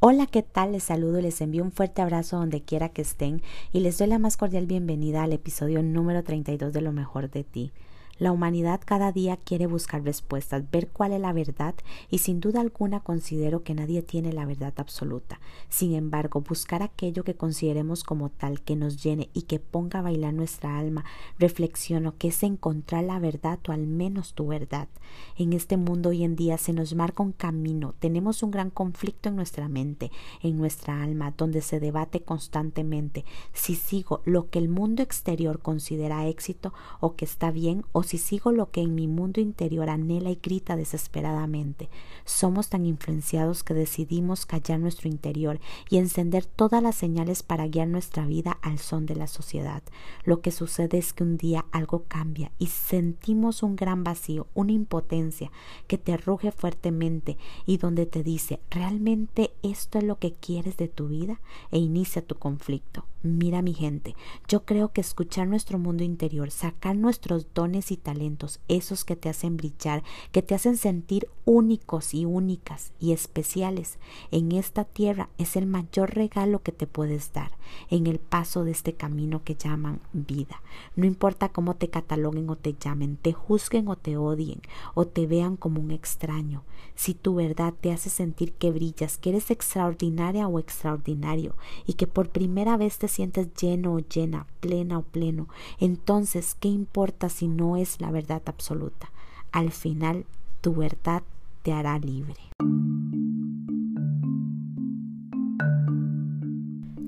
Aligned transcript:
Hola, 0.00 0.26
¿qué 0.26 0.44
tal? 0.44 0.70
Les 0.70 0.84
saludo 0.84 1.18
y 1.18 1.22
les 1.22 1.40
envío 1.40 1.64
un 1.64 1.72
fuerte 1.72 2.02
abrazo 2.02 2.36
donde 2.36 2.62
quiera 2.62 2.88
que 2.88 3.02
estén 3.02 3.42
y 3.72 3.80
les 3.80 3.98
doy 3.98 4.06
la 4.06 4.20
más 4.20 4.36
cordial 4.36 4.64
bienvenida 4.64 5.24
al 5.24 5.32
episodio 5.32 5.82
número 5.82 6.22
32 6.22 6.72
de 6.72 6.80
Lo 6.80 6.92
mejor 6.92 7.28
de 7.30 7.42
ti. 7.42 7.72
La 8.18 8.32
humanidad 8.32 8.80
cada 8.84 9.12
día 9.12 9.36
quiere 9.36 9.66
buscar 9.66 10.02
respuestas, 10.02 10.68
ver 10.70 10.88
cuál 10.88 11.12
es 11.12 11.20
la 11.20 11.32
verdad 11.32 11.74
y 12.10 12.18
sin 12.18 12.40
duda 12.40 12.60
alguna 12.60 13.00
considero 13.00 13.62
que 13.62 13.74
nadie 13.74 14.02
tiene 14.02 14.32
la 14.32 14.44
verdad 14.44 14.74
absoluta. 14.76 15.40
Sin 15.68 15.94
embargo, 15.94 16.40
buscar 16.40 16.82
aquello 16.82 17.22
que 17.22 17.36
consideremos 17.36 18.02
como 18.02 18.28
tal, 18.28 18.60
que 18.60 18.74
nos 18.74 19.02
llene 19.02 19.30
y 19.34 19.42
que 19.42 19.60
ponga 19.60 20.00
a 20.00 20.02
bailar 20.02 20.34
nuestra 20.34 20.78
alma, 20.78 21.04
reflexiono 21.38 22.16
que 22.18 22.28
es 22.28 22.42
encontrar 22.42 23.04
la 23.04 23.20
verdad 23.20 23.60
o 23.68 23.72
al 23.72 23.86
menos 23.86 24.34
tu 24.34 24.48
verdad. 24.48 24.88
En 25.36 25.52
este 25.52 25.76
mundo 25.76 26.08
hoy 26.08 26.24
en 26.24 26.34
día 26.34 26.58
se 26.58 26.72
nos 26.72 26.94
marca 26.94 27.22
un 27.22 27.32
camino, 27.32 27.94
tenemos 28.00 28.42
un 28.42 28.50
gran 28.50 28.70
conflicto 28.70 29.28
en 29.28 29.36
nuestra 29.36 29.68
mente, 29.68 30.10
en 30.42 30.58
nuestra 30.58 31.02
alma, 31.02 31.32
donde 31.36 31.62
se 31.62 31.78
debate 31.80 32.20
constantemente 32.20 33.24
si 33.52 33.74
sigo 33.74 34.22
lo 34.24 34.50
que 34.50 34.58
el 34.58 34.68
mundo 34.68 35.02
exterior 35.02 35.60
considera 35.60 36.26
éxito 36.26 36.72
o 37.00 37.14
que 37.14 37.24
está 37.24 37.50
bien 37.50 37.84
o 37.92 38.02
si 38.08 38.16
sigo 38.16 38.52
lo 38.52 38.70
que 38.70 38.80
en 38.80 38.94
mi 38.94 39.06
mundo 39.06 39.38
interior 39.38 39.90
anhela 39.90 40.30
y 40.30 40.38
grita 40.42 40.76
desesperadamente. 40.76 41.90
Somos 42.24 42.70
tan 42.70 42.86
influenciados 42.86 43.62
que 43.62 43.74
decidimos 43.74 44.46
callar 44.46 44.80
nuestro 44.80 45.10
interior 45.10 45.60
y 45.90 45.98
encender 45.98 46.46
todas 46.46 46.82
las 46.82 46.94
señales 46.94 47.42
para 47.42 47.68
guiar 47.68 47.86
nuestra 47.88 48.24
vida 48.24 48.58
al 48.62 48.78
son 48.78 49.04
de 49.04 49.14
la 49.14 49.26
sociedad. 49.26 49.82
Lo 50.24 50.40
que 50.40 50.52
sucede 50.52 50.96
es 50.96 51.12
que 51.12 51.22
un 51.22 51.36
día 51.36 51.66
algo 51.70 52.04
cambia 52.08 52.50
y 52.58 52.68
sentimos 52.68 53.62
un 53.62 53.76
gran 53.76 54.04
vacío, 54.04 54.46
una 54.54 54.72
impotencia 54.72 55.52
que 55.86 55.98
te 55.98 56.16
ruge 56.16 56.50
fuertemente 56.50 57.36
y 57.66 57.76
donde 57.76 58.06
te 58.06 58.22
dice, 58.22 58.58
¿realmente 58.70 59.52
esto 59.62 59.98
es 59.98 60.04
lo 60.04 60.18
que 60.18 60.32
quieres 60.32 60.78
de 60.78 60.88
tu 60.88 61.08
vida? 61.08 61.42
E 61.70 61.78
inicia 61.78 62.22
tu 62.22 62.36
conflicto. 62.36 63.04
Mira 63.24 63.62
mi 63.62 63.74
gente, 63.74 64.14
yo 64.46 64.64
creo 64.64 64.92
que 64.92 65.00
escuchar 65.00 65.48
nuestro 65.48 65.76
mundo 65.80 66.04
interior, 66.04 66.52
sacar 66.52 66.94
nuestros 66.94 67.52
dones 67.52 67.90
y 67.90 67.96
talentos, 67.96 68.60
esos 68.68 69.04
que 69.04 69.16
te 69.16 69.28
hacen 69.28 69.56
brillar, 69.56 70.04
que 70.30 70.40
te 70.40 70.54
hacen 70.54 70.76
sentir 70.76 71.28
únicos 71.44 72.14
y 72.14 72.26
únicas 72.26 72.92
y 73.00 73.10
especiales 73.10 73.98
en 74.30 74.52
esta 74.52 74.84
tierra, 74.84 75.30
es 75.36 75.56
el 75.56 75.66
mayor 75.66 76.14
regalo 76.14 76.62
que 76.62 76.70
te 76.70 76.86
puedes 76.86 77.32
dar 77.32 77.50
en 77.90 78.06
el 78.06 78.20
paso 78.20 78.62
de 78.62 78.70
este 78.70 78.92
camino 78.92 79.42
que 79.42 79.56
llaman 79.56 80.00
vida. 80.12 80.62
No 80.94 81.04
importa 81.04 81.48
cómo 81.48 81.74
te 81.74 81.90
cataloguen 81.90 82.48
o 82.50 82.54
te 82.54 82.76
llamen, 82.78 83.16
te 83.16 83.32
juzguen 83.32 83.88
o 83.88 83.96
te 83.96 84.16
odien 84.16 84.62
o 84.94 85.06
te 85.06 85.26
vean 85.26 85.56
como 85.56 85.80
un 85.80 85.90
extraño, 85.90 86.62
si 86.94 87.14
tu 87.14 87.34
verdad 87.34 87.74
te 87.80 87.90
hace 87.90 88.10
sentir 88.10 88.52
que 88.52 88.70
brillas, 88.70 89.18
que 89.18 89.30
eres 89.30 89.50
extraordinaria 89.50 90.46
o 90.46 90.60
extraordinario 90.60 91.56
y 91.84 91.94
que 91.94 92.06
por 92.06 92.28
primera 92.28 92.76
vez 92.76 92.98
te 92.98 93.07
sientes 93.08 93.52
lleno 93.54 93.94
o 93.94 93.98
llena, 93.98 94.46
plena 94.60 94.98
o 94.98 95.02
pleno, 95.02 95.48
entonces, 95.78 96.56
¿qué 96.58 96.68
importa 96.68 97.28
si 97.28 97.48
no 97.48 97.76
es 97.76 98.00
la 98.00 98.10
verdad 98.10 98.42
absoluta? 98.46 99.10
Al 99.52 99.70
final, 99.72 100.26
tu 100.60 100.74
verdad 100.74 101.22
te 101.62 101.72
hará 101.72 101.98
libre. 101.98 102.40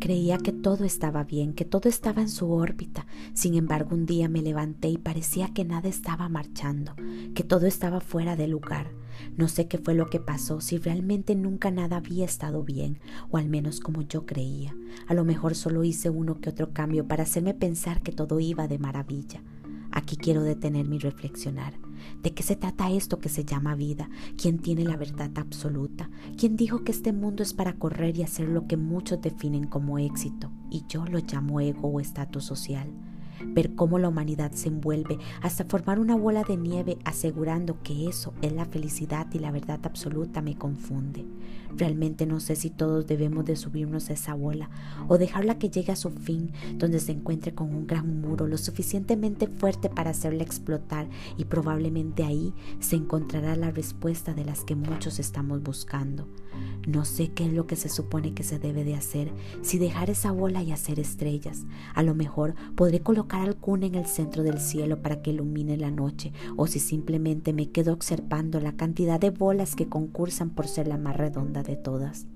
Creía 0.00 0.38
que 0.38 0.52
todo 0.52 0.84
estaba 0.84 1.22
bien, 1.22 1.52
que 1.54 1.64
todo 1.64 1.88
estaba 1.88 2.22
en 2.22 2.28
su 2.28 2.50
órbita. 2.50 3.06
Sin 3.34 3.54
embargo, 3.54 3.94
un 3.94 4.04
día 4.04 4.28
me 4.28 4.42
levanté 4.42 4.88
y 4.88 4.98
parecía 4.98 5.54
que 5.54 5.64
nada 5.64 5.88
estaba 5.88 6.28
marchando, 6.28 6.94
que 7.34 7.44
todo 7.44 7.66
estaba 7.66 8.00
fuera 8.00 8.34
de 8.34 8.48
lugar. 8.48 8.90
No 9.36 9.48
sé 9.48 9.68
qué 9.68 9.78
fue 9.78 9.94
lo 9.94 10.10
que 10.10 10.20
pasó, 10.20 10.60
si 10.60 10.78
realmente 10.78 11.34
nunca 11.34 11.70
nada 11.70 11.96
había 11.96 12.24
estado 12.24 12.62
bien, 12.62 12.98
o 13.30 13.36
al 13.36 13.48
menos 13.48 13.80
como 13.80 14.02
yo 14.02 14.26
creía. 14.26 14.74
A 15.06 15.14
lo 15.14 15.24
mejor 15.24 15.54
solo 15.54 15.84
hice 15.84 16.10
uno 16.10 16.40
que 16.40 16.50
otro 16.50 16.72
cambio 16.72 17.06
para 17.06 17.22
hacerme 17.22 17.54
pensar 17.54 18.02
que 18.02 18.12
todo 18.12 18.40
iba 18.40 18.68
de 18.68 18.78
maravilla. 18.78 19.42
Aquí 19.90 20.16
quiero 20.16 20.42
detenerme 20.42 20.96
y 20.96 21.00
reflexionar. 21.00 21.74
¿De 22.22 22.32
qué 22.32 22.42
se 22.42 22.56
trata 22.56 22.90
esto 22.90 23.18
que 23.18 23.28
se 23.28 23.44
llama 23.44 23.74
vida? 23.74 24.08
¿Quién 24.40 24.58
tiene 24.58 24.84
la 24.84 24.96
verdad 24.96 25.30
absoluta? 25.36 26.10
¿Quién 26.38 26.56
dijo 26.56 26.82
que 26.82 26.92
este 26.92 27.12
mundo 27.12 27.42
es 27.42 27.52
para 27.52 27.74
correr 27.74 28.16
y 28.16 28.22
hacer 28.22 28.48
lo 28.48 28.66
que 28.66 28.76
muchos 28.76 29.20
definen 29.20 29.66
como 29.66 29.98
éxito? 29.98 30.50
Y 30.70 30.84
yo 30.88 31.04
lo 31.04 31.18
llamo 31.18 31.60
ego 31.60 31.88
o 31.88 32.00
estatus 32.00 32.44
social 32.44 32.88
ver 33.46 33.74
cómo 33.74 33.98
la 33.98 34.08
humanidad 34.08 34.52
se 34.52 34.68
envuelve 34.68 35.18
hasta 35.40 35.64
formar 35.64 35.98
una 35.98 36.16
bola 36.16 36.44
de 36.44 36.56
nieve 36.56 36.98
asegurando 37.04 37.82
que 37.82 38.08
eso 38.08 38.32
es 38.42 38.52
la 38.52 38.64
felicidad 38.64 39.26
y 39.32 39.38
la 39.38 39.50
verdad 39.50 39.80
absoluta 39.84 40.42
me 40.42 40.56
confunde. 40.56 41.24
Realmente 41.76 42.26
no 42.26 42.40
sé 42.40 42.56
si 42.56 42.70
todos 42.70 43.06
debemos 43.06 43.44
de 43.44 43.56
subirnos 43.56 44.10
a 44.10 44.12
esa 44.12 44.34
bola 44.34 44.70
o 45.08 45.18
dejarla 45.18 45.58
que 45.58 45.70
llegue 45.70 45.92
a 45.92 45.96
su 45.96 46.10
fin 46.10 46.52
donde 46.76 47.00
se 47.00 47.12
encuentre 47.12 47.54
con 47.54 47.74
un 47.74 47.86
gran 47.86 48.20
muro 48.20 48.46
lo 48.46 48.58
suficientemente 48.58 49.46
fuerte 49.46 49.88
para 49.88 50.10
hacerla 50.10 50.42
explotar 50.42 51.08
y 51.36 51.44
probablemente 51.46 52.24
ahí 52.24 52.52
se 52.80 52.96
encontrará 52.96 53.56
la 53.56 53.70
respuesta 53.70 54.34
de 54.34 54.44
las 54.44 54.64
que 54.64 54.76
muchos 54.76 55.18
estamos 55.18 55.62
buscando. 55.62 56.28
No 56.86 57.04
sé 57.04 57.28
qué 57.28 57.46
es 57.46 57.52
lo 57.52 57.66
que 57.66 57.76
se 57.76 57.88
supone 57.88 58.34
que 58.34 58.42
se 58.42 58.58
debe 58.58 58.84
de 58.84 58.94
hacer, 58.94 59.32
si 59.62 59.78
dejar 59.78 60.10
esa 60.10 60.32
bola 60.32 60.62
y 60.62 60.72
hacer 60.72 60.98
estrellas. 60.98 61.64
A 61.94 62.02
lo 62.02 62.14
mejor 62.14 62.54
podré 62.74 63.00
colocar 63.00 63.40
alguna 63.40 63.86
en 63.86 63.94
el 63.94 64.06
centro 64.06 64.42
del 64.42 64.60
cielo 64.60 65.00
para 65.02 65.22
que 65.22 65.30
ilumine 65.30 65.76
la 65.76 65.90
noche, 65.90 66.32
o 66.56 66.66
si 66.66 66.80
simplemente 66.80 67.52
me 67.52 67.70
quedo 67.70 67.92
observando 67.92 68.60
la 68.60 68.76
cantidad 68.76 69.20
de 69.20 69.30
bolas 69.30 69.76
que 69.76 69.88
concursan 69.88 70.50
por 70.50 70.66
ser 70.66 70.88
la 70.88 70.98
más 70.98 71.16
redonda 71.16 71.62
de 71.62 71.76
todas. 71.76 72.26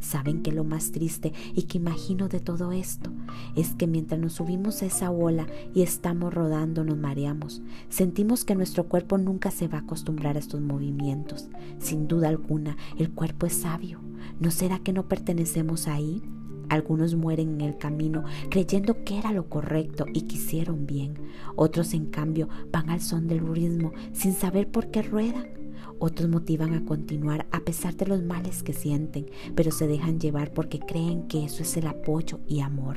¿Saben 0.00 0.42
que 0.42 0.52
lo 0.52 0.64
más 0.64 0.92
triste 0.92 1.32
y 1.54 1.62
que 1.62 1.78
imagino 1.78 2.28
de 2.28 2.40
todo 2.40 2.72
esto 2.72 3.10
es 3.56 3.74
que 3.74 3.86
mientras 3.86 4.20
nos 4.20 4.34
subimos 4.34 4.82
a 4.82 4.86
esa 4.86 5.10
bola 5.10 5.46
y 5.74 5.82
estamos 5.82 6.32
rodando 6.32 6.84
nos 6.84 6.98
mareamos? 6.98 7.62
Sentimos 7.88 8.44
que 8.44 8.54
nuestro 8.54 8.84
cuerpo 8.84 9.18
nunca 9.18 9.50
se 9.50 9.68
va 9.68 9.78
a 9.78 9.82
acostumbrar 9.82 10.36
a 10.36 10.40
estos 10.40 10.60
movimientos. 10.60 11.48
Sin 11.78 12.08
duda 12.08 12.28
alguna, 12.28 12.76
el 12.98 13.10
cuerpo 13.10 13.46
es 13.46 13.54
sabio. 13.54 14.00
¿No 14.40 14.50
será 14.50 14.78
que 14.78 14.92
no 14.92 15.08
pertenecemos 15.08 15.88
ahí? 15.88 16.22
Algunos 16.68 17.14
mueren 17.14 17.54
en 17.54 17.60
el 17.60 17.78
camino 17.78 18.24
creyendo 18.50 19.04
que 19.04 19.18
era 19.18 19.32
lo 19.32 19.48
correcto 19.48 20.06
y 20.12 20.22
quisieron 20.22 20.86
bien. 20.86 21.14
Otros, 21.56 21.94
en 21.94 22.06
cambio, 22.06 22.48
van 22.72 22.90
al 22.90 23.00
son 23.00 23.28
del 23.28 23.46
ritmo 23.46 23.92
sin 24.12 24.32
saber 24.32 24.70
por 24.70 24.90
qué 24.90 25.02
ruedan. 25.02 25.63
Otros 25.98 26.28
motivan 26.28 26.74
a 26.74 26.84
continuar 26.84 27.46
a 27.50 27.60
pesar 27.60 27.94
de 27.96 28.06
los 28.06 28.22
males 28.22 28.62
que 28.62 28.72
sienten, 28.72 29.26
pero 29.54 29.70
se 29.70 29.86
dejan 29.86 30.18
llevar 30.20 30.52
porque 30.52 30.80
creen 30.80 31.28
que 31.28 31.44
eso 31.44 31.62
es 31.62 31.76
el 31.76 31.86
apoyo 31.86 32.40
y 32.46 32.60
amor. 32.60 32.96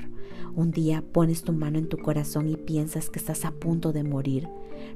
Un 0.55 0.71
día 0.71 1.03
pones 1.11 1.43
tu 1.43 1.53
mano 1.53 1.77
en 1.77 1.87
tu 1.87 1.97
corazón 1.97 2.49
y 2.49 2.55
piensas 2.55 3.09
que 3.09 3.19
estás 3.19 3.45
a 3.45 3.51
punto 3.51 3.93
de 3.93 4.03
morir. 4.03 4.47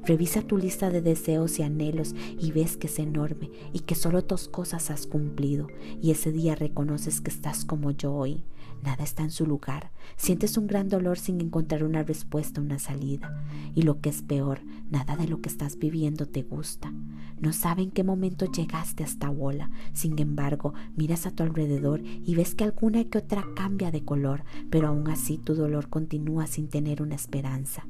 Revisa 0.05 0.41
tu 0.41 0.57
lista 0.57 0.89
de 0.89 1.01
deseos 1.01 1.59
y 1.59 1.63
anhelos 1.63 2.15
y 2.39 2.51
ves 2.51 2.77
que 2.77 2.87
es 2.87 2.97
enorme 2.97 3.51
y 3.71 3.81
que 3.81 3.95
solo 3.95 4.23
dos 4.23 4.47
cosas 4.47 4.89
has 4.89 5.05
cumplido 5.05 5.67
y 6.01 6.11
ese 6.11 6.31
día 6.31 6.55
reconoces 6.55 7.21
que 7.21 7.29
estás 7.29 7.65
como 7.65 7.91
yo 7.91 8.13
hoy. 8.13 8.43
Nada 8.83 9.03
está 9.03 9.23
en 9.23 9.31
su 9.31 9.45
lugar. 9.45 9.91
Sientes 10.17 10.57
un 10.57 10.67
gran 10.67 10.89
dolor 10.89 11.19
sin 11.19 11.39
encontrar 11.39 11.83
una 11.83 12.03
respuesta, 12.03 12.61
una 12.61 12.79
salida. 12.79 13.43
Y 13.75 13.83
lo 13.83 14.01
que 14.01 14.09
es 14.09 14.21
peor, 14.23 14.61
nada 14.89 15.15
de 15.15 15.27
lo 15.27 15.41
que 15.41 15.49
estás 15.49 15.77
viviendo 15.77 16.27
te 16.27 16.41
gusta. 16.41 16.91
No 17.39 17.53
sabe 17.53 17.83
en 17.83 17.91
qué 17.91 18.03
momento 18.03 18.45
llegaste 18.51 19.03
a 19.03 19.05
esta 19.05 19.29
bola. 19.29 19.69
Sin 19.93 20.17
embargo, 20.19 20.73
miras 20.95 21.25
a 21.25 21.31
tu 21.31 21.43
alrededor 21.43 22.01
y 22.03 22.35
ves 22.35 22.55
que 22.55 22.63
alguna 22.63 23.03
que 23.03 23.19
otra 23.19 23.45
cambia 23.55 23.91
de 23.91 24.03
color, 24.03 24.43
pero 24.69 24.87
aún 24.87 25.07
así 25.09 25.37
tu 25.37 25.53
dolor 25.55 25.89
continúa 25.89 26.47
sin 26.47 26.67
tener 26.67 27.01
una 27.01 27.15
esperanza. 27.15 27.85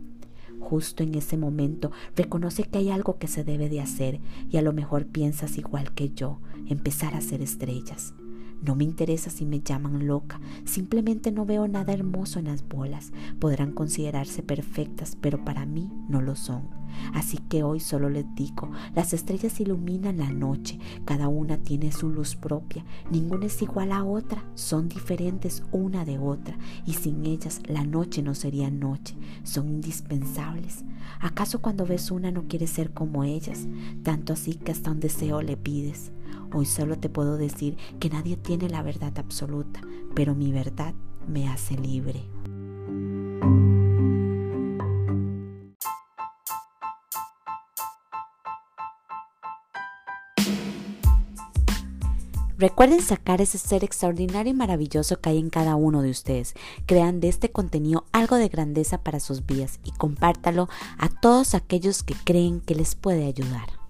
Justo 0.59 1.03
en 1.03 1.15
ese 1.15 1.37
momento 1.37 1.91
reconoce 2.15 2.63
que 2.63 2.77
hay 2.77 2.91
algo 2.91 3.17
que 3.17 3.27
se 3.27 3.43
debe 3.43 3.67
de 3.67 3.81
hacer 3.81 4.19
y 4.49 4.57
a 4.57 4.61
lo 4.61 4.73
mejor 4.73 5.07
piensas 5.07 5.57
igual 5.57 5.93
que 5.93 6.11
yo, 6.11 6.39
empezar 6.67 7.15
a 7.15 7.17
hacer 7.17 7.41
estrellas. 7.41 8.13
No 8.61 8.75
me 8.75 8.83
interesa 8.83 9.29
si 9.29 9.45
me 9.45 9.61
llaman 9.61 10.05
loca, 10.07 10.39
simplemente 10.65 11.31
no 11.31 11.45
veo 11.45 11.67
nada 11.67 11.93
hermoso 11.93 12.39
en 12.39 12.45
las 12.45 12.67
bolas. 12.67 13.11
Podrán 13.39 13.71
considerarse 13.71 14.43
perfectas, 14.43 15.17
pero 15.19 15.43
para 15.43 15.65
mí 15.65 15.89
no 16.07 16.21
lo 16.21 16.35
son. 16.35 16.81
Así 17.13 17.37
que 17.37 17.63
hoy 17.63 17.79
solo 17.79 18.09
les 18.09 18.25
digo, 18.35 18.69
las 18.95 19.13
estrellas 19.13 19.59
iluminan 19.59 20.17
la 20.17 20.31
noche, 20.31 20.79
cada 21.05 21.27
una 21.27 21.57
tiene 21.57 21.91
su 21.91 22.09
luz 22.09 22.35
propia, 22.35 22.85
ninguna 23.09 23.45
es 23.47 23.61
igual 23.61 23.91
a 23.91 24.03
otra, 24.03 24.43
son 24.55 24.89
diferentes 24.89 25.63
una 25.71 26.05
de 26.05 26.19
otra, 26.19 26.57
y 26.85 26.93
sin 26.93 27.25
ellas 27.25 27.61
la 27.65 27.83
noche 27.83 28.21
no 28.21 28.35
sería 28.35 28.69
noche, 28.69 29.15
son 29.43 29.69
indispensables. 29.69 30.83
¿Acaso 31.19 31.61
cuando 31.61 31.85
ves 31.85 32.11
una 32.11 32.31
no 32.31 32.47
quieres 32.47 32.69
ser 32.69 32.91
como 32.91 33.23
ellas? 33.23 33.67
Tanto 34.03 34.33
así 34.33 34.55
que 34.55 34.71
hasta 34.71 34.91
un 34.91 34.99
deseo 34.99 35.41
le 35.41 35.57
pides. 35.57 36.11
Hoy 36.53 36.65
solo 36.65 36.97
te 36.97 37.09
puedo 37.09 37.37
decir 37.37 37.77
que 37.99 38.09
nadie 38.09 38.35
tiene 38.35 38.69
la 38.69 38.81
verdad 38.81 39.17
absoluta, 39.17 39.81
pero 40.13 40.35
mi 40.35 40.51
verdad 40.51 40.93
me 41.27 41.47
hace 41.47 41.77
libre. 41.77 42.25
Recuerden 52.57 53.01
sacar 53.01 53.41
ese 53.41 53.57
ser 53.57 53.83
extraordinario 53.83 54.51
y 54.51 54.55
maravilloso 54.55 55.19
que 55.19 55.31
hay 55.31 55.39
en 55.39 55.49
cada 55.49 55.75
uno 55.75 56.03
de 56.03 56.11
ustedes. 56.11 56.53
Crean 56.85 57.19
de 57.19 57.27
este 57.27 57.49
contenido 57.51 58.05
algo 58.11 58.35
de 58.35 58.49
grandeza 58.49 59.01
para 59.01 59.19
sus 59.19 59.47
vidas 59.47 59.79
y 59.83 59.89
compártalo 59.91 60.69
a 60.99 61.09
todos 61.09 61.55
aquellos 61.55 62.03
que 62.03 62.13
creen 62.13 62.61
que 62.61 62.75
les 62.75 62.93
puede 62.93 63.25
ayudar. 63.25 63.80